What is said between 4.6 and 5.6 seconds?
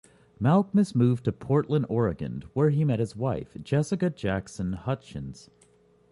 Hutchins.